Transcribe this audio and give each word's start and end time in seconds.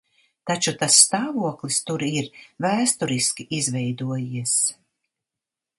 Taču 0.51 0.71
tas 0.77 0.95
stāvoklis 1.01 1.77
tur 1.89 2.05
ir 2.07 2.31
vēsturiski 2.67 3.47
izveidojies. 3.61 4.61